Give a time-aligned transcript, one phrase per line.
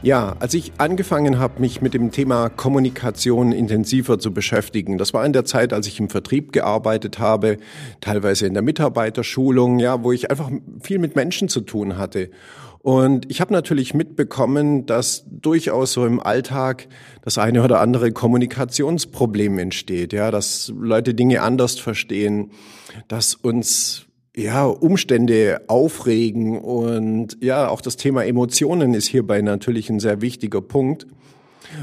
[0.00, 5.26] Ja, als ich angefangen habe, mich mit dem Thema Kommunikation intensiver zu beschäftigen, das war
[5.26, 7.56] in der Zeit, als ich im Vertrieb gearbeitet habe,
[8.00, 12.30] teilweise in der Mitarbeiterschulung, ja, wo ich einfach viel mit Menschen zu tun hatte.
[12.80, 16.86] Und ich habe natürlich mitbekommen, dass durchaus so im Alltag
[17.22, 22.52] das eine oder andere Kommunikationsproblem entsteht, ja, dass Leute Dinge anders verstehen,
[23.08, 24.07] dass uns
[24.38, 30.60] ja, Umstände aufregen und ja, auch das Thema Emotionen ist hierbei natürlich ein sehr wichtiger
[30.60, 31.06] Punkt.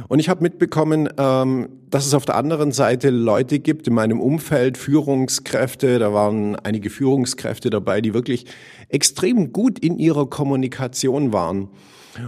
[0.08, 4.22] Und ich habe mitbekommen, ähm, dass es auf der anderen Seite Leute gibt in meinem
[4.22, 8.46] Umfeld, Führungskräfte, da waren einige Führungskräfte dabei, die wirklich
[8.88, 11.68] extrem gut in ihrer Kommunikation waren.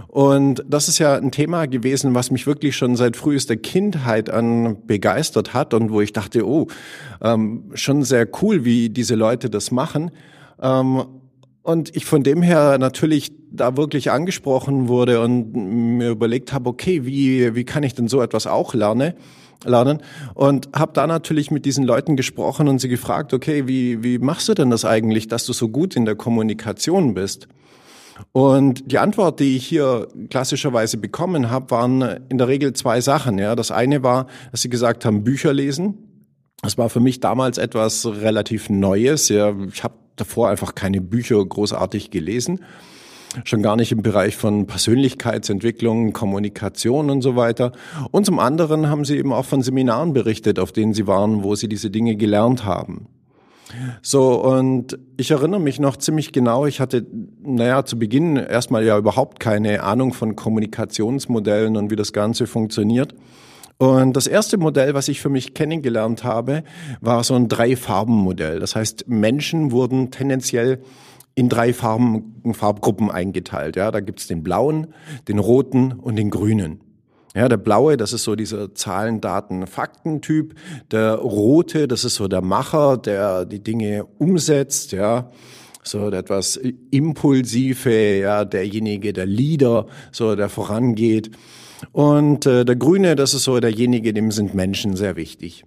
[0.08, 4.86] Und das ist ja ein Thema gewesen, was mich wirklich schon seit frühester Kindheit an
[4.86, 6.66] begeistert hat und wo ich dachte, oh,
[7.22, 10.10] ähm, schon sehr cool, wie diese Leute das machen.
[10.60, 11.04] Ähm,
[11.62, 17.04] und ich von dem her natürlich da wirklich angesprochen wurde und mir überlegt habe, okay,
[17.04, 19.14] wie, wie kann ich denn so etwas auch lernen?
[19.64, 20.02] lernen
[20.34, 24.48] und habe da natürlich mit diesen Leuten gesprochen und sie gefragt, okay, wie, wie machst
[24.48, 27.48] du denn das eigentlich, dass du so gut in der Kommunikation bist?
[28.32, 33.38] Und die Antwort, die ich hier klassischerweise bekommen habe, waren in der Regel zwei Sachen.
[33.38, 35.98] Ja, das eine war, dass sie gesagt haben, Bücher lesen.
[36.62, 39.28] Das war für mich damals etwas relativ Neues.
[39.28, 42.60] Ja, ich habe davor einfach keine Bücher großartig gelesen.
[43.44, 47.72] Schon gar nicht im Bereich von Persönlichkeitsentwicklung, Kommunikation und so weiter.
[48.10, 51.54] Und zum anderen haben sie eben auch von Seminaren berichtet, auf denen sie waren, wo
[51.54, 53.06] sie diese Dinge gelernt haben.
[54.02, 57.06] So, und ich erinnere mich noch ziemlich genau, ich hatte,
[57.42, 63.14] naja, zu Beginn erstmal ja überhaupt keine Ahnung von Kommunikationsmodellen und wie das Ganze funktioniert.
[63.78, 66.64] Und das erste Modell, was ich für mich kennengelernt habe,
[67.00, 68.58] war so ein Drei-Farben-Modell.
[68.58, 70.82] Das heißt, Menschen wurden tendenziell
[71.36, 73.76] in drei Farben, Farbgruppen eingeteilt.
[73.76, 74.88] Ja, da gibt's den blauen,
[75.28, 76.80] den roten und den grünen.
[77.38, 80.56] Ja, der blaue, das ist so dieser Zahlen, Daten, Fakten-Typ.
[80.90, 85.30] Der rote, das ist so der Macher, der die Dinge umsetzt, ja.
[85.84, 86.58] So der etwas
[86.90, 91.30] impulsive, ja, derjenige, der Leader, so der vorangeht.
[91.92, 95.64] Und äh, der grüne, das ist so derjenige, dem sind Menschen sehr wichtig.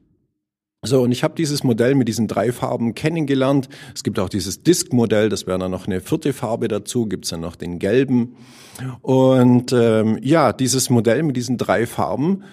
[0.83, 3.69] So, und ich habe dieses Modell mit diesen drei Farben kennengelernt.
[3.93, 7.41] Es gibt auch dieses Disk-Modell, das wäre dann noch eine vierte Farbe dazu, gibt's dann
[7.41, 8.35] noch den gelben.
[9.03, 12.45] Und ähm, ja, dieses Modell mit diesen drei Farben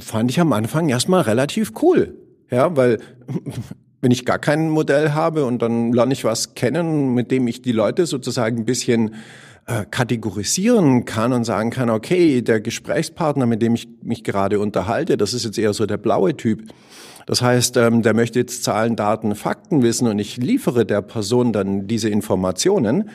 [0.00, 2.16] fand ich am Anfang erstmal relativ cool.
[2.50, 2.98] Ja, weil
[4.00, 7.62] wenn ich gar kein Modell habe und dann lerne ich was kennen, mit dem ich
[7.62, 9.14] die Leute sozusagen ein bisschen
[9.68, 15.18] äh, kategorisieren kann und sagen kann, okay, der Gesprächspartner, mit dem ich mich gerade unterhalte,
[15.18, 16.62] das ist jetzt eher so der blaue Typ.
[17.26, 21.52] Das heißt, ähm, der möchte jetzt Zahlen, Daten, Fakten wissen und ich liefere der Person
[21.52, 23.10] dann diese Informationen,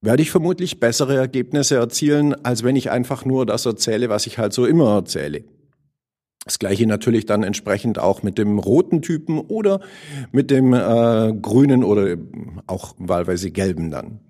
[0.00, 4.38] werde ich vermutlich bessere Ergebnisse erzielen, als wenn ich einfach nur das erzähle, was ich
[4.38, 5.42] halt so immer erzähle.
[6.44, 9.80] Das gleiche natürlich dann entsprechend auch mit dem roten Typen oder
[10.30, 12.16] mit dem äh, grünen oder
[12.68, 14.20] auch wahlweise gelben dann.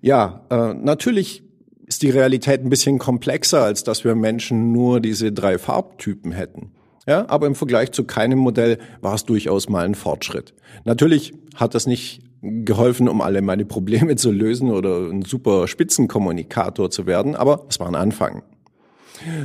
[0.00, 1.42] Ja, äh, natürlich
[1.86, 6.72] ist die Realität ein bisschen komplexer, als dass wir Menschen nur diese drei Farbtypen hätten.
[7.06, 10.54] Ja, aber im Vergleich zu keinem Modell war es durchaus mal ein Fortschritt.
[10.84, 16.90] Natürlich hat das nicht geholfen, um alle meine Probleme zu lösen oder ein super Spitzenkommunikator
[16.90, 18.42] zu werden, aber es war ein Anfang.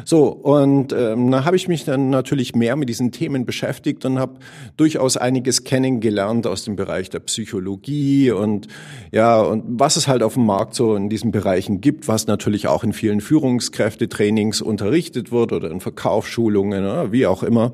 [0.05, 4.19] So, und ähm, da habe ich mich dann natürlich mehr mit diesen Themen beschäftigt und
[4.19, 4.39] habe
[4.77, 8.67] durchaus einiges kennengelernt aus dem Bereich der Psychologie und
[9.11, 12.67] ja, und was es halt auf dem Markt so in diesen Bereichen gibt, was natürlich
[12.67, 17.73] auch in vielen Führungskräftetrainings unterrichtet wird oder in Verkaufsschulungen oder wie auch immer.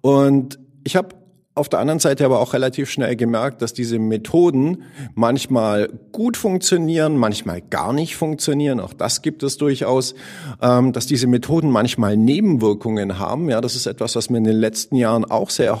[0.00, 1.19] Und ich habe
[1.54, 7.16] auf der anderen Seite aber auch relativ schnell gemerkt, dass diese Methoden manchmal gut funktionieren,
[7.16, 8.78] manchmal gar nicht funktionieren.
[8.78, 10.14] Auch das gibt es durchaus,
[10.62, 13.50] ähm, dass diese Methoden manchmal Nebenwirkungen haben.
[13.50, 15.80] Ja, das ist etwas, was mir in den letzten Jahren auch sehr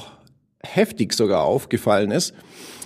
[0.62, 2.34] heftig sogar aufgefallen ist,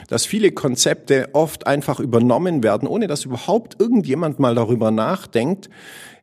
[0.08, 5.70] dass viele Konzepte oft einfach übernommen werden, ohne dass überhaupt irgendjemand mal darüber nachdenkt,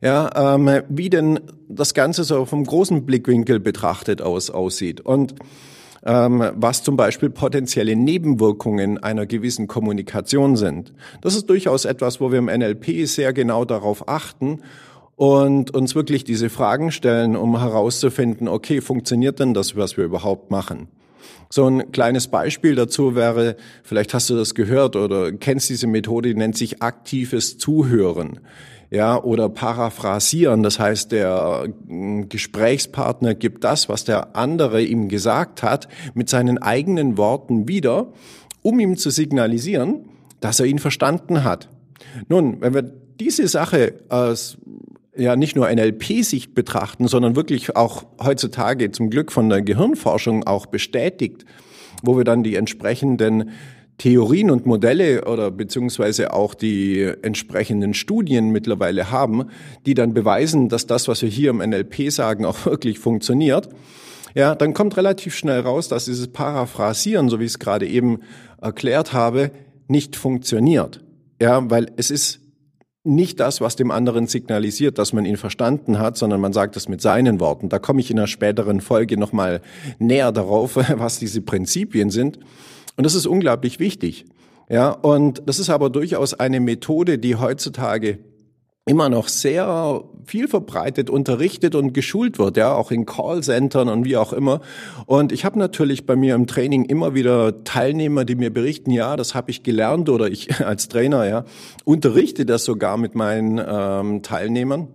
[0.00, 5.00] ja, ähm, wie denn das Ganze so vom großen Blickwinkel betrachtet aus, aussieht.
[5.00, 5.34] Und
[6.02, 10.92] was zum Beispiel potenzielle Nebenwirkungen einer gewissen Kommunikation sind.
[11.20, 14.60] Das ist durchaus etwas, wo wir im NLP sehr genau darauf achten
[15.16, 20.50] und uns wirklich diese Fragen stellen, um herauszufinden, okay, funktioniert denn das, was wir überhaupt
[20.50, 20.88] machen?
[21.48, 26.30] So ein kleines Beispiel dazu wäre, vielleicht hast du das gehört oder kennst diese Methode,
[26.30, 28.40] die nennt sich aktives Zuhören.
[28.92, 30.62] Ja, oder paraphrasieren.
[30.62, 36.58] Das heißt, der äh, Gesprächspartner gibt das, was der andere ihm gesagt hat, mit seinen
[36.58, 38.12] eigenen Worten wieder,
[38.60, 40.10] um ihm zu signalisieren,
[40.40, 41.70] dass er ihn verstanden hat.
[42.28, 44.58] Nun, wenn wir diese Sache aus
[45.16, 50.66] ja nicht nur NLP-Sicht betrachten, sondern wirklich auch heutzutage zum Glück von der Gehirnforschung auch
[50.66, 51.46] bestätigt,
[52.02, 53.52] wo wir dann die entsprechenden
[53.98, 59.44] Theorien und Modelle oder beziehungsweise auch die entsprechenden Studien mittlerweile haben,
[59.86, 63.68] die dann beweisen, dass das, was wir hier im NLP sagen, auch wirklich funktioniert.
[64.34, 68.20] Ja, dann kommt relativ schnell raus, dass dieses Paraphrasieren, so wie ich es gerade eben
[68.60, 69.50] erklärt habe,
[69.88, 71.04] nicht funktioniert.
[71.40, 72.40] Ja, weil es ist
[73.04, 76.88] nicht das, was dem anderen signalisiert, dass man ihn verstanden hat, sondern man sagt es
[76.88, 77.68] mit seinen Worten.
[77.68, 79.60] Da komme ich in einer späteren Folge nochmal
[79.98, 82.38] näher darauf, was diese Prinzipien sind.
[82.96, 84.26] Und das ist unglaublich wichtig.
[84.68, 88.18] Ja, und das ist aber durchaus eine Methode, die heutzutage
[88.84, 94.16] immer noch sehr viel verbreitet unterrichtet und geschult wird, ja, auch in Callcentern und wie
[94.16, 94.60] auch immer.
[95.06, 99.16] Und ich habe natürlich bei mir im Training immer wieder Teilnehmer, die mir berichten, ja,
[99.16, 101.44] das habe ich gelernt oder ich als Trainer, ja,
[101.84, 104.88] unterrichte das sogar mit meinen ähm, Teilnehmern.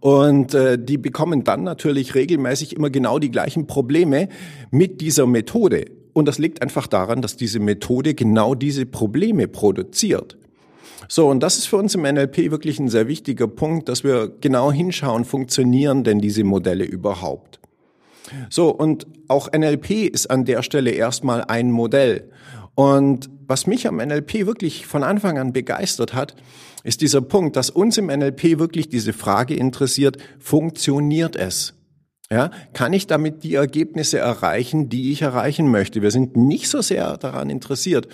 [0.00, 4.28] Und äh, die bekommen dann natürlich regelmäßig immer genau die gleichen Probleme
[4.70, 5.99] mit dieser Methode.
[6.12, 10.36] Und das liegt einfach daran, dass diese Methode genau diese Probleme produziert.
[11.08, 14.32] So, und das ist für uns im NLP wirklich ein sehr wichtiger Punkt, dass wir
[14.40, 17.58] genau hinschauen, funktionieren denn diese Modelle überhaupt?
[18.48, 22.30] So, und auch NLP ist an der Stelle erstmal ein Modell.
[22.74, 26.36] Und was mich am NLP wirklich von Anfang an begeistert hat,
[26.84, 31.74] ist dieser Punkt, dass uns im NLP wirklich diese Frage interessiert, funktioniert es?
[32.32, 36.00] Ja, kann ich damit die Ergebnisse erreichen, die ich erreichen möchte?
[36.00, 38.06] Wir sind nicht so sehr daran interessiert,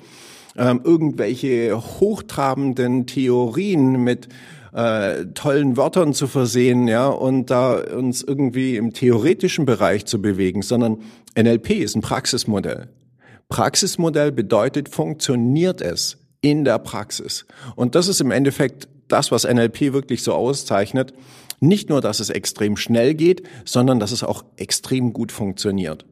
[0.57, 4.29] ähm, irgendwelche hochtrabenden Theorien mit
[4.73, 10.63] äh, tollen Wörtern zu versehen, ja, und da uns irgendwie im theoretischen Bereich zu bewegen,
[10.63, 11.03] sondern
[11.39, 12.89] NLP ist ein Praxismodell.
[13.51, 17.45] Praxismodell bedeutet, funktioniert es in der Praxis.
[17.75, 21.13] Und das ist im Endeffekt das, was NLP wirklich so auszeichnet.
[21.61, 26.05] Nicht nur, dass es extrem schnell geht, sondern dass es auch extrem gut funktioniert.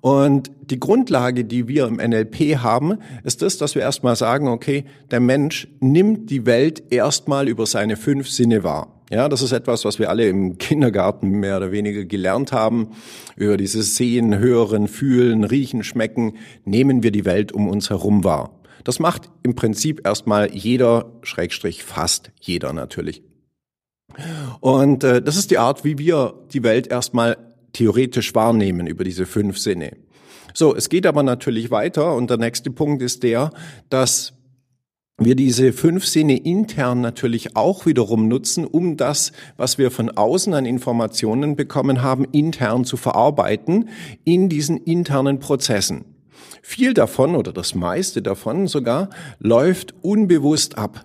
[0.00, 4.84] Und die Grundlage, die wir im NLP haben, ist das, dass wir erstmal sagen, okay,
[5.10, 8.94] der Mensch nimmt die Welt erstmal über seine fünf Sinne wahr.
[9.10, 12.88] Ja, das ist etwas, was wir alle im Kindergarten mehr oder weniger gelernt haben.
[13.36, 18.58] Über dieses Sehen, Hören, Fühlen, Riechen, Schmecken nehmen wir die Welt um uns herum wahr.
[18.82, 23.22] Das macht im Prinzip erstmal jeder, Schrägstrich fast jeder natürlich.
[24.60, 27.36] Und äh, das ist die Art, wie wir die Welt erstmal
[27.72, 29.96] theoretisch wahrnehmen über diese fünf Sinne.
[30.52, 33.50] So, es geht aber natürlich weiter und der nächste Punkt ist der,
[33.90, 34.34] dass
[35.18, 40.54] wir diese fünf Sinne intern natürlich auch wiederum nutzen, um das, was wir von außen
[40.54, 43.88] an Informationen bekommen haben, intern zu verarbeiten
[44.24, 46.04] in diesen internen Prozessen.
[46.62, 51.04] Viel davon oder das meiste davon sogar läuft unbewusst ab.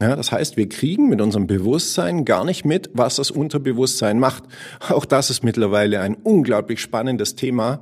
[0.00, 4.44] Ja, das heißt, wir kriegen mit unserem Bewusstsein gar nicht mit, was das Unterbewusstsein macht.
[4.88, 7.80] Auch das ist mittlerweile ein unglaublich spannendes Thema,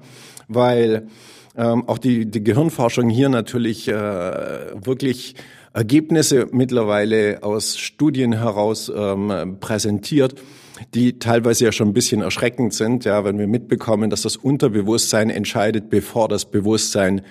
[0.48, 1.06] weil
[1.56, 5.36] ähm, auch die, die Gehirnforschung hier natürlich äh, wirklich
[5.72, 10.40] Ergebnisse mittlerweile aus Studien heraus ähm, präsentiert,
[10.94, 15.30] die teilweise ja schon ein bisschen erschreckend sind, ja, wenn wir mitbekommen, dass das Unterbewusstsein
[15.30, 17.22] entscheidet, bevor das Bewusstsein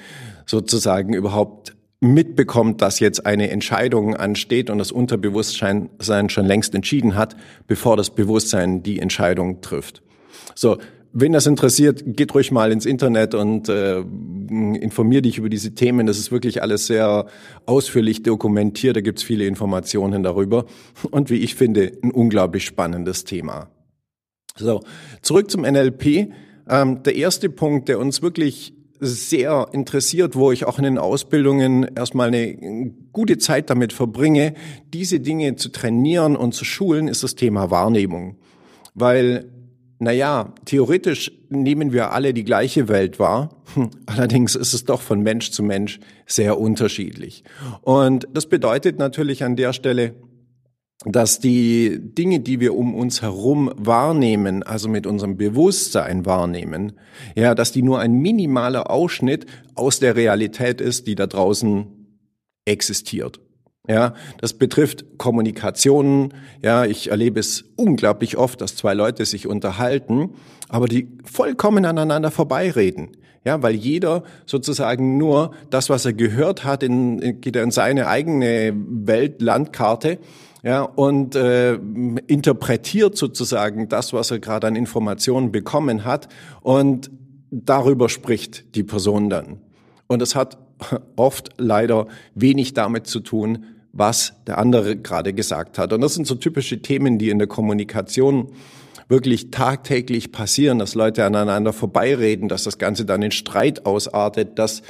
[0.45, 7.35] sozusagen überhaupt mitbekommt, dass jetzt eine Entscheidung ansteht und das Unterbewusstsein schon längst entschieden hat,
[7.65, 10.03] bevor das Bewusstsein die Entscheidung trifft.
[10.53, 10.77] So,
[11.13, 16.05] wenn das interessiert, geht ruhig mal ins Internet und äh, informier dich über diese Themen.
[16.05, 17.25] Das ist wirklich alles sehr
[17.65, 18.95] ausführlich dokumentiert.
[18.95, 20.65] Da gibt's viele Informationen darüber.
[21.09, 23.69] Und wie ich finde, ein unglaublich spannendes Thema.
[24.55, 24.83] So,
[25.23, 26.31] zurück zum NLP.
[26.69, 31.83] Ähm, der erste Punkt, der uns wirklich sehr interessiert, wo ich auch in den Ausbildungen
[31.95, 34.53] erstmal eine gute Zeit damit verbringe,
[34.93, 38.37] diese Dinge zu trainieren und zu schulen, ist das Thema Wahrnehmung.
[38.93, 39.51] Weil,
[39.99, 43.49] naja, theoretisch nehmen wir alle die gleiche Welt wahr,
[44.05, 47.43] allerdings ist es doch von Mensch zu Mensch sehr unterschiedlich.
[47.81, 50.15] Und das bedeutet natürlich an der Stelle,
[51.05, 56.93] dass die Dinge, die wir um uns herum wahrnehmen, also mit unserem Bewusstsein wahrnehmen,
[57.35, 61.85] ja, dass die nur ein minimaler Ausschnitt aus der Realität ist, die da draußen
[62.65, 63.39] existiert.
[63.87, 66.33] Ja, das betrifft Kommunikationen.
[66.61, 70.31] Ja, ich erlebe es unglaublich oft, dass zwei Leute sich unterhalten,
[70.67, 73.15] aber die vollkommen aneinander vorbeireden.
[73.45, 78.07] Ja, weil jeder sozusagen nur das, was er gehört hat, in, geht er in seine
[78.07, 80.19] eigene Weltlandkarte
[80.67, 81.75] ja, und äh,
[82.27, 86.27] interpretiert sozusagen das, was er gerade an Informationen bekommen hat
[86.61, 87.09] und
[87.51, 89.61] darüber spricht die Person dann.
[90.07, 90.57] Und es hat
[91.15, 95.93] oft leider wenig damit zu tun, was der andere gerade gesagt hat.
[95.93, 98.49] Und das sind so typische Themen, die in der Kommunikation
[99.07, 104.81] wirklich tagtäglich passieren, dass Leute aneinander vorbeireden, dass das Ganze dann in Streit ausartet, dass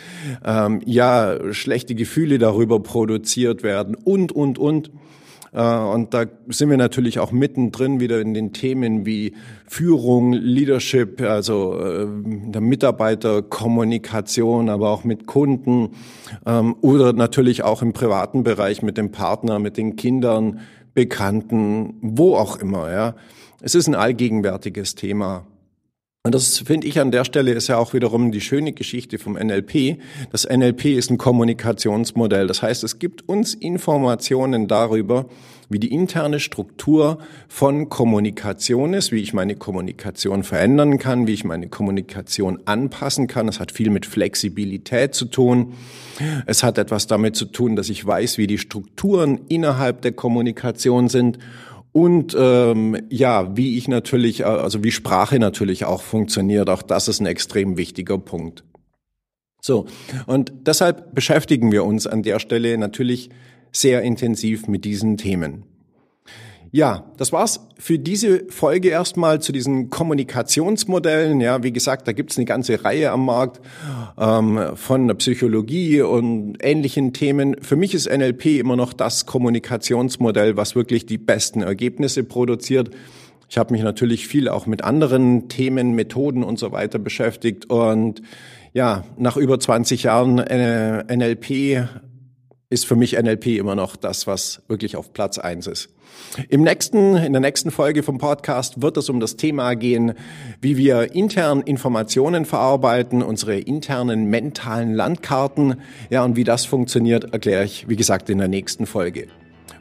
[0.44, 4.90] ähm, ja schlechte Gefühle darüber produziert werden und und und.
[5.54, 9.34] Äh, und da sind wir natürlich auch mittendrin wieder in den Themen wie
[9.68, 15.90] Führung, Leadership, also äh, der Mitarbeiterkommunikation, aber auch mit Kunden
[16.46, 20.60] ähm, oder natürlich auch im privaten Bereich mit dem Partner, mit den Kindern,
[20.94, 22.92] Bekannten, wo auch immer.
[22.92, 23.16] Ja,
[23.62, 25.46] es ist ein allgegenwärtiges Thema.
[26.24, 29.34] Und das finde ich an der Stelle ist ja auch wiederum die schöne Geschichte vom
[29.34, 29.98] NLP.
[30.30, 32.48] Das NLP ist ein Kommunikationsmodell.
[32.48, 35.28] Das heißt, es gibt uns Informationen darüber,
[35.70, 41.46] wie die interne Struktur von Kommunikation ist, wie ich meine Kommunikation verändern kann, wie ich
[41.46, 43.48] meine Kommunikation anpassen kann.
[43.48, 45.74] Es hat viel mit Flexibilität zu tun.
[46.46, 51.08] Es hat etwas damit zu tun, dass ich weiß, wie die Strukturen innerhalb der Kommunikation
[51.08, 51.38] sind
[51.92, 57.08] und ähm, ja, wie ich natürlich, äh, also wie Sprache natürlich auch funktioniert, auch das
[57.08, 58.64] ist ein extrem wichtiger Punkt.
[59.62, 59.86] So,
[60.28, 63.30] und deshalb beschäftigen wir uns an der Stelle natürlich
[63.72, 65.66] sehr intensiv mit diesen Themen.
[66.72, 71.40] Ja, das war's für diese Folge erstmal zu diesen Kommunikationsmodellen.
[71.42, 73.62] Ja, wie gesagt, da gibt's eine ganze Reihe am Markt
[74.18, 77.56] ähm, von der Psychologie und ähnlichen Themen.
[77.62, 82.92] Für mich ist NLP immer noch das Kommunikationsmodell, was wirklich die besten Ergebnisse produziert.
[83.50, 88.22] Ich habe mich natürlich viel auch mit anderen Themen, Methoden und so weiter beschäftigt und
[88.74, 91.88] ja, nach über 20 Jahren äh, NLP
[92.70, 95.90] ist für mich NLP immer noch das, was wirklich auf Platz eins ist.
[96.50, 100.14] Im nächsten, in der nächsten Folge vom Podcast wird es um das Thema gehen,
[100.62, 105.82] wie wir intern Informationen verarbeiten, unsere internen mentalen Landkarten.
[106.10, 109.28] Ja, und wie das funktioniert, erkläre ich, wie gesagt, in der nächsten Folge.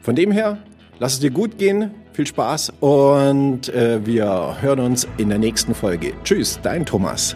[0.01, 0.59] Von dem her,
[0.99, 5.75] lass es dir gut gehen, viel Spaß und äh, wir hören uns in der nächsten
[5.75, 6.13] Folge.
[6.23, 7.35] Tschüss, dein Thomas.